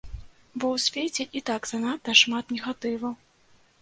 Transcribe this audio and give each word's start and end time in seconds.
Бо 0.61 0.65
ў 0.75 0.77
свеце 0.85 1.23
і 1.39 1.43
так 1.49 1.69
занадта 1.73 2.17
шмат 2.23 2.45
негатыву. 2.59 3.17